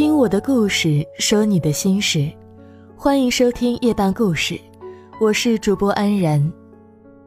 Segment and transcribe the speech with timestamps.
[0.00, 2.26] 听我的故事，说你的心事，
[2.96, 4.58] 欢迎收听夜半故事，
[5.20, 6.50] 我是主播安然。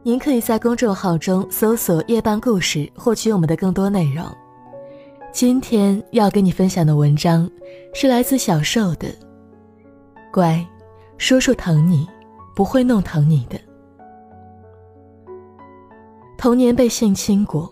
[0.02, 4.26] 您可以在公众号中搜索“夜半故事”，获取我们的更多内容。
[5.32, 7.48] 今天要跟你分享的文章
[7.94, 9.06] 是来自小瘦的。
[10.32, 10.60] 乖，
[11.16, 12.08] 叔叔疼你，
[12.56, 13.56] 不会弄疼你的。
[16.36, 17.70] 童年被性侵过，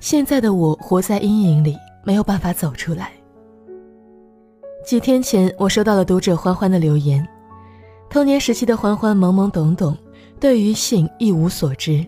[0.00, 3.10] 现在的我活在阴影里，没有办法走出来。
[4.84, 7.26] 几天前，我收到了读者欢欢的留言。
[8.10, 9.96] 童年时期的欢欢懵懵懂懂，
[10.38, 12.06] 对于性一无所知。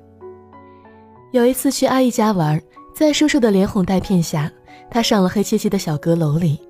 [1.33, 2.61] 有一次去阿姨家玩，
[2.95, 4.53] 在叔叔的连哄带骗下。
[4.91, 6.61] 他上了黑漆漆的小阁楼里，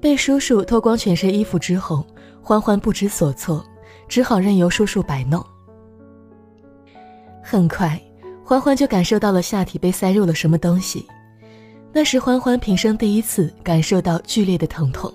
[0.00, 2.04] 被叔叔脱光全身衣服之后，
[2.42, 3.64] 欢欢不知所措，
[4.08, 5.44] 只好任由叔叔摆弄。
[7.40, 7.98] 很快，
[8.44, 11.06] 欢欢就感受到了下体被塞入了什么东西，
[11.92, 15.10] 那是欢欢平生第一次感受到剧烈的疼痛。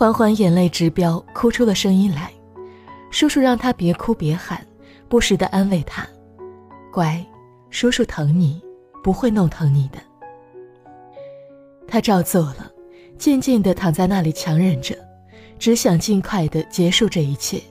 [0.00, 2.32] 欢欢眼泪直飙，哭出了声音来。
[3.10, 4.66] 叔叔让他别哭别喊，
[5.10, 6.08] 不时的安慰他
[6.90, 7.22] ：“乖，
[7.68, 8.62] 叔叔疼你，
[9.04, 9.98] 不会弄疼你的。”
[11.86, 12.72] 他照做了，
[13.18, 14.96] 静静的躺在那里强忍着，
[15.58, 17.62] 只想尽快的结束这一切。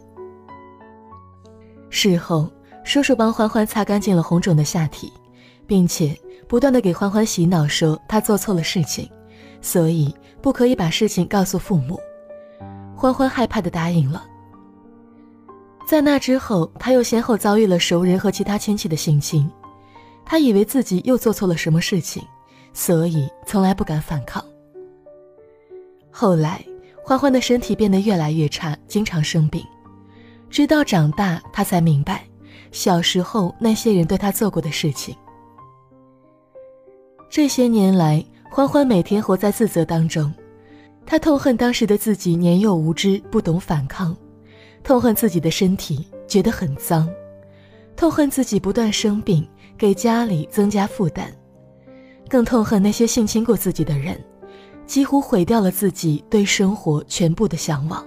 [1.90, 2.48] 事后，
[2.84, 5.12] 叔叔帮欢欢擦干净了红肿的下体，
[5.66, 6.16] 并且
[6.48, 9.10] 不断的给欢欢洗脑，说他做错了事情，
[9.64, 12.00] 所以不可以把事情告诉父母。
[13.00, 14.26] 欢欢害怕地答应了。
[15.88, 19.50] 在那之后，他又先后遭遇了熟人和其他亲戚的性侵，
[20.26, 22.22] 他以为自己又做错了什么事情。
[22.74, 24.44] 所以从来不敢反抗。
[26.12, 26.64] 后来，
[27.02, 29.66] 欢欢的身体变得越来越差，经常生病。
[30.50, 32.24] 直到长大，他才明白
[32.72, 35.16] 小时候那些人对他做过的事情。
[37.30, 40.32] 这些年来，欢欢每天活在自责当中。
[41.10, 44.14] 他痛恨当时的自己年幼无知，不懂反抗；
[44.84, 47.08] 痛恨自己的身体，觉得很脏；
[47.96, 49.44] 痛恨自己不断生病，
[49.76, 51.36] 给家里增加负担。
[52.30, 54.24] 更痛恨那些性侵过自己的人，
[54.86, 58.06] 几乎毁掉了自己对生活全部的向往。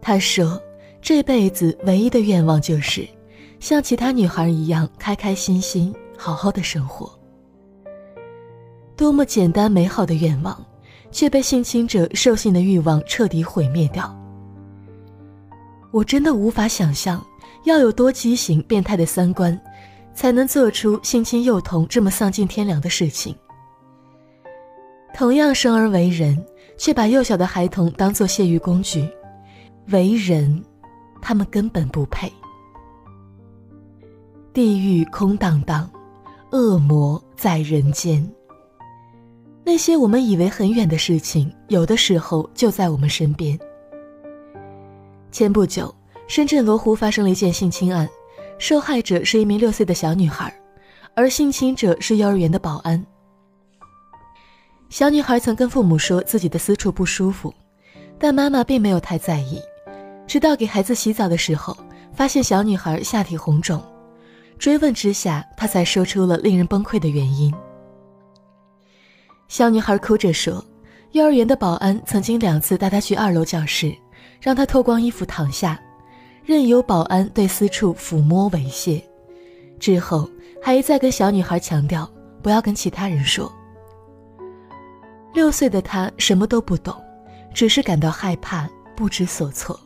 [0.00, 0.58] 他说
[1.02, 3.06] ：“这辈子唯一的愿望就是
[3.60, 7.12] 像其他女孩一样开开心心、好好的生活。”
[8.96, 10.58] 多么简单美好的愿望，
[11.12, 14.12] 却被性侵者兽性的欲望彻底毁灭掉。
[15.92, 17.24] 我真的无法想象，
[17.64, 19.60] 要有多畸形、变态的三观。
[20.14, 23.34] 才能做出性侵幼童这么丧尽天良的事情。
[25.14, 26.36] 同样生而为人，
[26.76, 29.08] 却把幼小的孩童当作泄欲工具，
[29.88, 30.62] 为人，
[31.20, 32.30] 他们根本不配。
[34.52, 35.90] 地狱空荡荡，
[36.50, 38.22] 恶魔在人间。
[39.64, 43.58] 那些我们以为很远的事情，有的时候就在我们身边。
[45.30, 45.94] 前不久，
[46.26, 48.08] 深圳罗湖发生了一件性侵案。
[48.58, 50.54] 受害者是一名六岁的小女孩，
[51.16, 53.04] 而性侵者是幼儿园的保安。
[54.88, 57.52] 小女孩曾跟父母说自己的私处不舒服，
[58.20, 59.60] 但妈妈并没有太在意。
[60.28, 61.76] 直到给孩子洗澡的时候，
[62.14, 63.82] 发现小女孩下体红肿，
[64.58, 67.52] 追问之下，她才说出了令人崩溃的原因。
[69.52, 70.64] 小女孩哭着说，
[71.10, 73.94] 幼儿园的保安曾经两次带她去二楼教室，
[74.40, 75.78] 让她脱光衣服躺下。
[76.42, 79.02] 任由保安对私处抚摸猥亵，
[79.78, 80.26] 之后
[80.62, 83.52] 还一再跟小女孩强调不要跟其他人说。
[85.34, 86.96] 六岁的她什么都不懂，
[87.52, 89.78] 只是感到害怕，不知所措。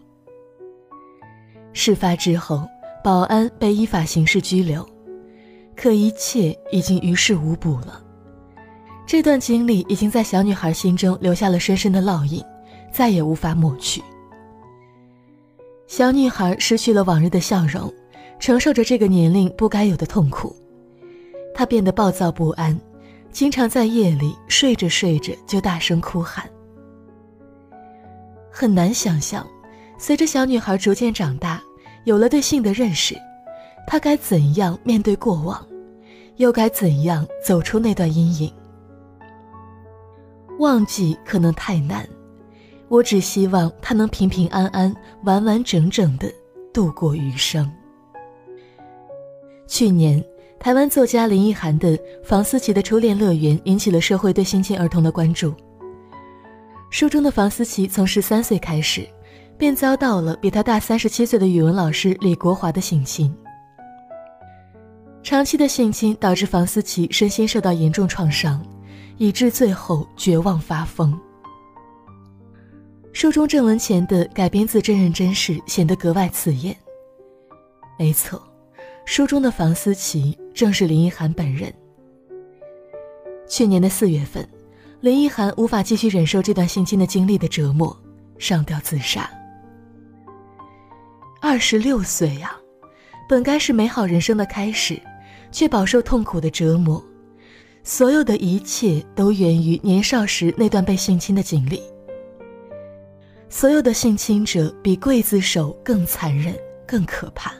[1.72, 2.65] 事发之后，
[3.03, 4.88] 保安被依法刑事拘留，
[5.75, 8.04] 可一切已经于事无补了。
[9.06, 12.44] 这段经历已经在小女孩心中留下了深深的烙印，
[12.93, 14.03] 再也无法抹去。
[15.87, 17.93] 小女孩失去了往日的笑容，
[18.41, 20.54] 承受着这个年龄不该有的痛苦。
[21.54, 22.77] 她变得暴躁不安，
[23.31, 26.45] 经常在夜里睡着睡着就大声哭喊。
[28.51, 29.47] 很难想象，
[29.98, 31.63] 随着小女孩逐渐长大，
[32.04, 33.16] 有了对性的认识，
[33.86, 35.65] 她该怎样面对过往，
[36.39, 38.53] 又该怎样走出那段阴影？
[40.59, 42.07] 忘记可能太难。
[42.89, 44.95] 我只希望他能平平安安、
[45.25, 46.33] 完完整整的
[46.73, 47.69] 度过余生。
[49.67, 50.25] 去年，
[50.61, 55.53] 台湾作家林奕涵的《房思琪的初恋乐园》引起了社会对性侵儿童的关注。
[56.89, 59.05] 书中的房思琪从十三岁开始，
[59.59, 63.35] 便遭到了比他大三十七岁的语文老师李国华的性侵。
[65.25, 68.65] 长期的性侵导致房思琪身心受到严重创伤，
[69.18, 71.18] 以致最后绝望发疯。
[73.13, 76.77] 书中郑文乾的改编自真人真事显得格外刺眼。
[77.98, 78.42] 没错，
[79.07, 81.72] 书中的房思琪正是林奕涵本人。
[83.48, 84.47] 去年的四月份，
[85.01, 87.97] 林奕涵无法继续忍受这段性侵的经历的折磨，
[88.39, 89.30] 上吊自杀。
[91.41, 92.54] 二十六岁呀，
[93.27, 95.01] 本该是美好人生的开始，
[95.51, 97.03] 却饱受痛苦的折磨。
[97.88, 101.80] 所有的一切都源于年少时那段被性侵的经历。
[103.48, 106.53] 所有的性侵者比刽子手更残忍、
[106.84, 107.54] 更可怕。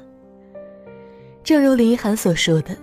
[1.45, 2.77] 正如林一涵所说的，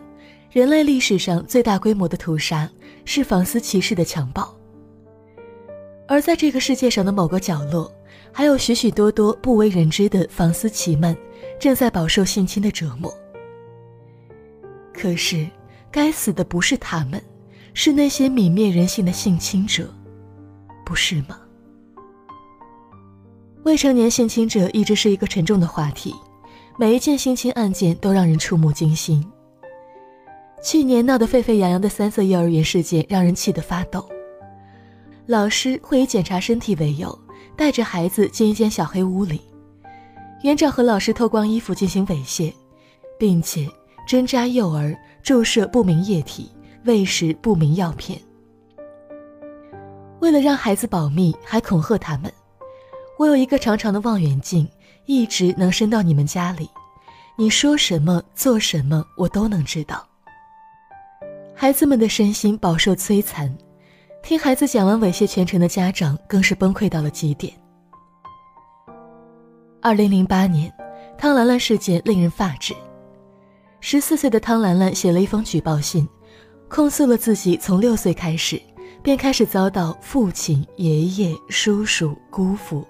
[0.51, 2.71] 人类历史上最大规模的屠杀
[3.03, 4.57] 是房思琪式的强暴。
[6.07, 7.93] 而在这个世界上的某个角落，
[8.31, 11.13] 还有许许多多不为人知的房思琪们，
[11.59, 13.13] 正在饱受性侵的折磨。
[14.93, 15.45] 可是，
[15.91, 17.21] 该死的不是他们，
[17.73, 19.91] 是那些泯灭人性的性侵者，
[20.85, 21.39] 不是吗？
[23.63, 26.13] 未成年性侵者一直是一个沉重的话题，
[26.77, 29.25] 每一件性侵案件都让人触目惊心。
[30.61, 34.07] 去年闹得沸沸扬扬的三色幼儿园事件让人气得发抖。
[35.25, 37.17] 老师会以检查身体为由，
[37.55, 39.41] 带着孩子进一间小黑屋里，
[40.43, 42.53] 园长和老师脱光衣服进行猥亵，
[43.17, 43.67] 并且
[44.07, 46.51] 针扎幼儿、注射不明液体、
[46.85, 48.19] 喂食不明药片。
[50.19, 52.31] 为了让孩子保密，还恐吓他们。
[53.17, 54.67] 我有一个长长的望远镜，
[55.05, 56.69] 一直能伸到你们家里。
[57.37, 60.05] 你说什么，做什么，我都能知道。
[61.55, 63.55] 孩子们的身心饱受摧残，
[64.21, 67.53] 听孩子讲完猥亵全程的家长更是崩溃到了极点。
[69.81, 70.73] 二零零八年，
[71.17, 72.73] 汤兰兰事件令人发指。
[73.79, 76.07] 十四岁的汤兰兰写了一封举报信，
[76.73, 78.59] 控诉了自己从六岁开始
[79.03, 82.83] 便开始遭到父亲、爷爷、叔叔、姑父。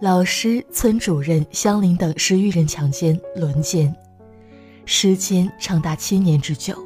[0.00, 3.94] 老师、村主任、乡邻等十余人强奸、轮奸，
[4.86, 6.76] 时间长达七年之久。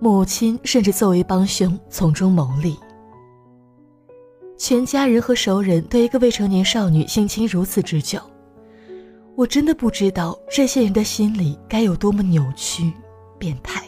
[0.00, 2.76] 母亲甚至作为帮凶从中牟利。
[4.58, 8.20] 全家人和熟人对一个未成年少女性侵如此之久，
[9.36, 12.92] 我真的不知道这些人的心里该有多么扭曲、
[13.38, 13.80] 变态。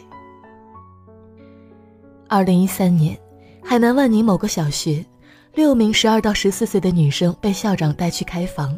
[2.35, 3.17] 二零一三年，
[3.63, 5.05] 海南万宁某个小学。
[5.53, 8.77] 六名十二到十四岁的女生被校长带去开房，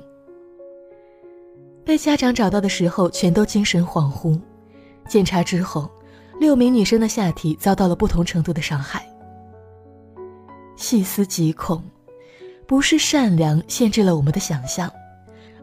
[1.84, 4.40] 被家长找到的时候，全都精神恍惚。
[5.08, 5.90] 检查之后，
[6.40, 9.04] 六名女生的下体遭到了不同程度的伤害。
[10.76, 11.84] 细思极恐，
[12.68, 14.88] 不是善良限制了我们的想象，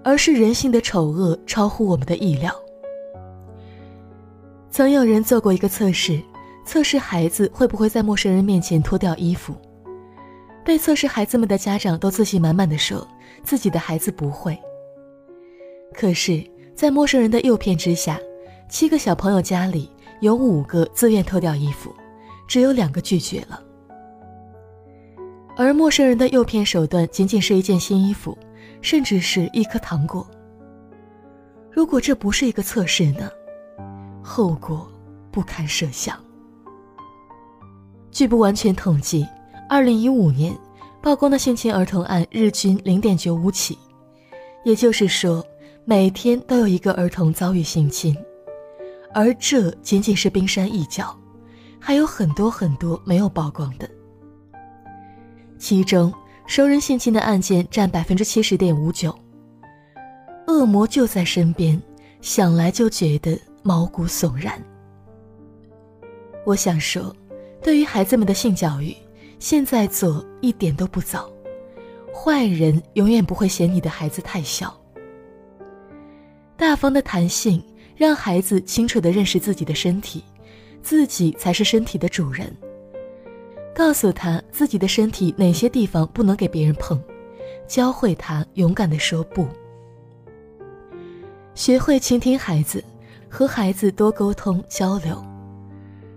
[0.03, 2.53] 而是人性的丑恶超乎我们的意料。
[4.69, 6.21] 曾有人做过一个测试，
[6.65, 9.55] 测试孩子会不会在陌生人面前脱掉衣服。
[10.65, 13.07] 被测试孩子们的家长都自信满满的说，
[13.43, 14.59] 自己的孩子不会。
[15.93, 16.43] 可是，
[16.75, 18.19] 在陌生人的诱骗之下，
[18.69, 19.91] 七个小朋友家里
[20.21, 21.95] 有五个自愿脱掉衣服，
[22.49, 23.63] 只有两个拒绝了。
[25.55, 28.37] 而陌生人的诱骗手段仅仅是一件新衣服，
[28.81, 30.27] 甚至是一颗糖果。
[31.71, 33.31] 如果这不是一个测试呢？
[34.23, 34.91] 后果
[35.31, 36.24] 不堪设想。
[38.15, 39.27] 据不完全统计。
[39.69, 40.57] 二零一五年，
[41.03, 43.77] 曝光的性侵儿童案日均零点九五起，
[44.63, 45.45] 也就是说，
[45.85, 48.17] 每天都有一个儿童遭遇性侵，
[49.13, 51.13] 而这仅仅是冰山一角，
[51.81, 53.91] 还有很多很多没有曝光的。
[55.59, 56.13] 其中，
[56.47, 59.13] 熟人性侵的案件占百分之七十点五九。
[60.47, 61.83] 恶魔就在身边，
[62.21, 64.63] 想来就觉得毛骨悚然。
[66.45, 67.15] 我想说，
[67.65, 68.95] 对于孩子们的性教育。
[69.41, 71.31] 现在做一点都不早，
[72.15, 74.75] 坏人永远不会嫌你的孩子太小。
[76.57, 77.63] 大方的弹性，
[77.95, 80.25] 让孩子清楚的认识自己的身体，
[80.83, 82.57] 自己才是身体的主人。
[83.75, 86.99] 告诉他自己的身体哪些地方不能给别人碰，
[87.67, 89.47] 教会他勇敢的说不。
[91.55, 92.83] 学会倾听孩子，
[93.29, 95.23] 和孩子多沟通交流。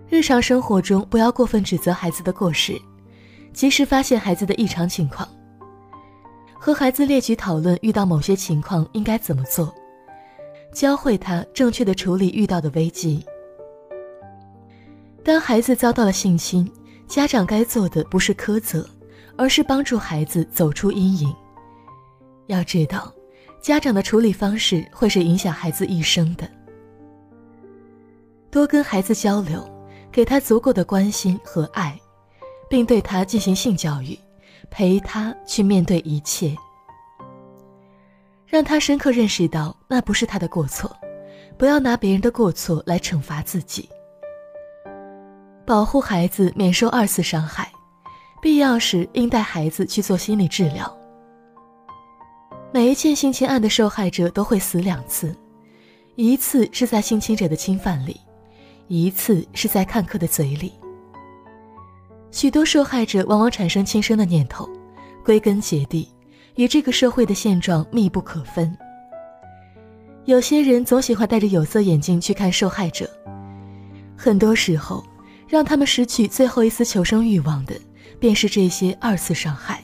[0.08, 2.80] 日常生活中不要过分指责孩子的过失。
[3.50, 5.28] 及时发现孩子的异常情况，
[6.60, 9.74] 和孩子列举讨论遇到某些情况应该怎么做，
[10.72, 13.24] 教会他正确的处理遇到的危机。
[15.24, 16.70] 当孩子遭到了性侵，
[17.08, 18.88] 家长该做的不是苛责，
[19.36, 21.34] 而是帮助孩子走出阴影。
[22.46, 23.12] 要知道，
[23.60, 26.48] 家长的处理方式会是影响孩子一生的。
[28.52, 29.68] 多跟孩子交流，
[30.18, 31.96] 给他足够的关心和爱。
[32.68, 34.18] 并对他进行性教育，
[34.68, 36.54] 陪他去面对一切，
[38.46, 40.94] 让他深刻认识到那不是他的过错，
[41.56, 43.88] 不要拿别人的过错来惩罚自己。
[45.64, 47.72] 保护孩子免受二次伤害，
[48.42, 50.94] 必要时应带孩子去做心理治疗。
[52.70, 55.34] 每一件性侵案的受害者都会死两次，
[56.16, 58.20] 一次是在性侵者的侵犯里，
[58.88, 60.72] 一次是在看客的嘴里。
[62.30, 64.68] 许多受害者往往产生轻生的念头，
[65.24, 66.08] 归根结底
[66.56, 68.76] 与这个社会的现状密不可分。
[70.24, 73.08] 有些人总喜欢戴着有色眼镜去看受害者，
[74.16, 75.04] 很多时候。
[75.50, 77.74] 让他们失去最后一丝求生欲望的，
[78.20, 79.82] 便是这些二次伤害。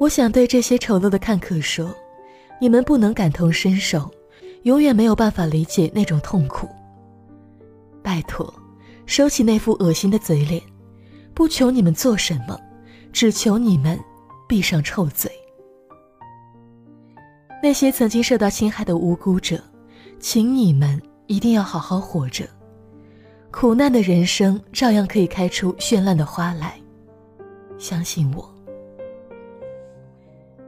[0.00, 1.94] 我想对这些丑陋的看客说：
[2.60, 4.10] 你们不能感同身受，
[4.64, 6.68] 永远没有办法理解那种痛苦。
[8.04, 8.52] 拜托，
[9.06, 10.62] 收起那副恶心的嘴脸，
[11.32, 12.60] 不求你们做什么，
[13.10, 13.98] 只求你们
[14.46, 15.32] 闭上臭嘴。
[17.62, 19.58] 那些曾经受到侵害的无辜者，
[20.20, 22.46] 请你们一定要好好活着。
[23.50, 26.78] 苦难的人生照样可以开出绚烂的花来，
[27.78, 28.52] 相信我。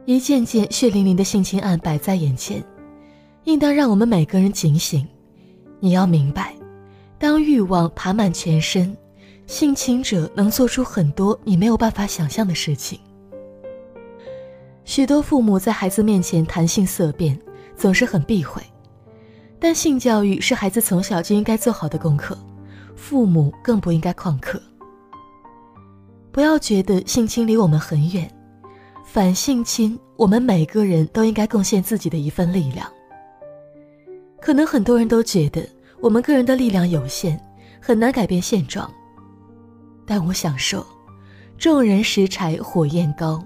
[0.05, 2.63] 一件件血淋淋的性侵案摆在眼前，
[3.43, 5.07] 应当让我们每个人警醒。
[5.79, 6.55] 你要明白，
[7.19, 8.95] 当欲望爬满全身，
[9.47, 12.99] 性侵者能做出很多你没有办法想象的事情。
[14.85, 17.37] 许多父母在孩子面前谈性色变，
[17.75, 18.61] 总是很避讳，
[19.59, 22.37] 但性教育是孩子从小就应该做好的功课。
[22.95, 24.61] 父母更不应该旷课。
[26.31, 28.31] 不要觉得性侵离我们很远，
[29.05, 32.87] 反性侵，我们每个人都应该贡献自己的一份力量。
[34.39, 35.67] 可能很多人都觉得
[35.99, 37.39] 我们个人的力量有限，
[37.81, 38.89] 很难改变现状。
[40.05, 40.85] 但我想说，
[41.57, 43.43] 众人拾柴火焰高，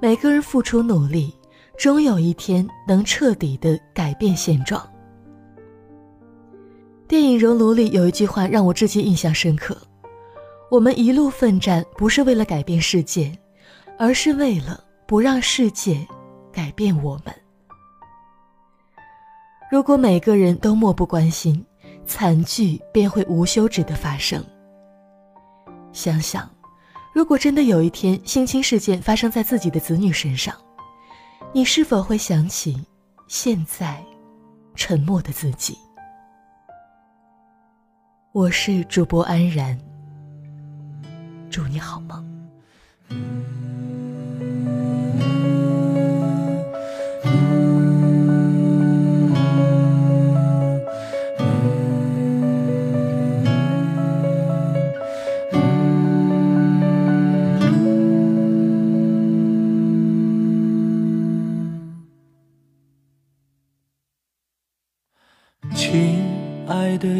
[0.00, 1.32] 每个人付出努力，
[1.76, 4.82] 终有一天能彻底的改变现状。
[7.06, 9.76] 电影《熔炉》里有一句话让我至今印象深刻
[10.70, 13.30] ：“我们一路奋战，不是为了改变世界，
[13.98, 16.04] 而是为了不让世界
[16.50, 17.34] 改变我们。”
[19.70, 21.64] 如果每个人都漠不关心，
[22.06, 24.44] 惨剧便会无休止的发生。
[25.92, 26.48] 想想，
[27.14, 30.54] 如果真的有一天性侵事件发生在自己的子女身上，
[31.52, 32.84] 你是否会想起
[33.28, 34.04] 现在
[34.74, 35.78] 沉默的自己？
[38.32, 39.78] 我是主播安然，
[41.48, 42.24] 祝你好梦。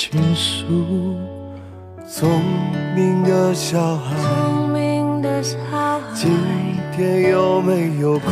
[0.00, 0.64] 倾诉？
[2.08, 2.42] 聪
[2.96, 4.16] 明的小孩，
[6.14, 6.30] 今
[6.96, 8.30] 天有没有哭？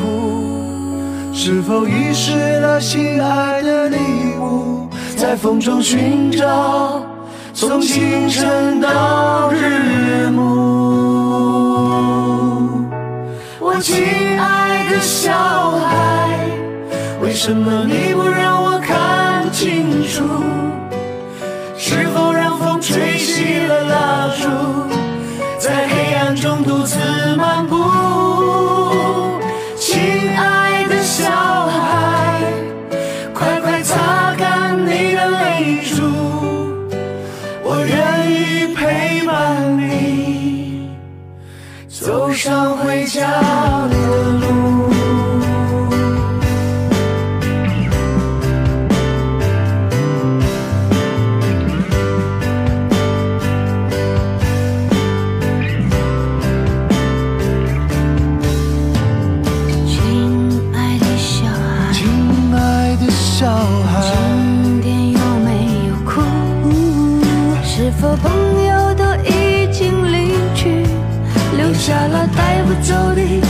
[1.35, 3.99] 是否遗失了心爱的礼
[4.41, 4.89] 物？
[5.15, 7.03] 在风中寻找，
[7.53, 10.41] 从清晨到日暮。
[13.61, 15.35] 我亲爱的小
[15.73, 16.49] 孩，
[17.21, 20.25] 为什么你不让我看清楚？
[22.89, 24.49] 吹熄了蜡烛，
[25.59, 26.97] 在黑暗中独自
[27.37, 27.77] 漫步？
[29.77, 31.29] 亲爱的小
[31.67, 32.41] 孩，
[33.35, 36.03] 快快擦干你的泪珠，
[37.63, 40.89] 我愿意陪伴你
[41.91, 43.21] 走上回家
[43.91, 43.97] 的
[44.41, 44.48] 路。
[72.37, 73.48] 带不走的